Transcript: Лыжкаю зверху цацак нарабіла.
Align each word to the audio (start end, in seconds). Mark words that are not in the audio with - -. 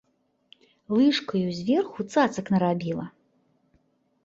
Лыжкаю 0.99 1.43
зверху 1.59 2.01
цацак 2.15 2.45
нарабіла. 2.57 3.05